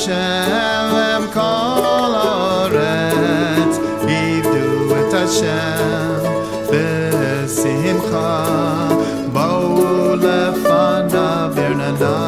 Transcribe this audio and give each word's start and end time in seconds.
Hashem 0.00 1.22
kol 1.34 2.14
oretz 2.16 3.76
Hivdu 4.08 4.68
et 4.98 5.12
Hashem 5.12 6.22
B'simcha 6.70 8.32
Bo'u 9.34 10.16
lefana 10.22 11.28
birnada 11.56 12.19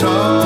guitar. 0.00 0.39